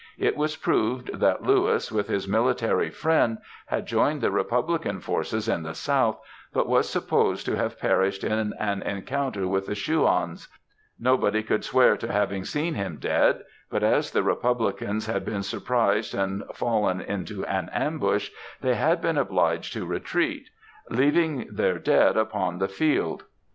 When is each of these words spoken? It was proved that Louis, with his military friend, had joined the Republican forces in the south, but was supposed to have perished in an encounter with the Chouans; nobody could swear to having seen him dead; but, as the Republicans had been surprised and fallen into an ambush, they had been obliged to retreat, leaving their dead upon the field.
It 0.17 0.35
was 0.35 0.55
proved 0.55 1.19
that 1.19 1.43
Louis, 1.43 1.91
with 1.91 2.07
his 2.07 2.27
military 2.27 2.89
friend, 2.89 3.37
had 3.67 3.85
joined 3.85 4.21
the 4.21 4.31
Republican 4.31 4.99
forces 4.99 5.47
in 5.47 5.61
the 5.61 5.75
south, 5.75 6.19
but 6.51 6.65
was 6.67 6.89
supposed 6.89 7.45
to 7.45 7.55
have 7.55 7.77
perished 7.77 8.23
in 8.23 8.51
an 8.59 8.81
encounter 8.81 9.47
with 9.47 9.67
the 9.67 9.75
Chouans; 9.75 10.47
nobody 10.99 11.43
could 11.43 11.63
swear 11.63 11.95
to 11.97 12.11
having 12.11 12.45
seen 12.45 12.73
him 12.73 12.97
dead; 12.97 13.43
but, 13.69 13.83
as 13.83 14.09
the 14.09 14.23
Republicans 14.23 15.05
had 15.05 15.23
been 15.23 15.43
surprised 15.43 16.15
and 16.15 16.41
fallen 16.51 16.99
into 16.99 17.45
an 17.45 17.69
ambush, 17.69 18.31
they 18.59 18.73
had 18.73 19.01
been 19.01 19.19
obliged 19.19 19.71
to 19.73 19.85
retreat, 19.85 20.49
leaving 20.89 21.47
their 21.53 21.77
dead 21.77 22.17
upon 22.17 22.57
the 22.57 22.67
field. 22.67 23.25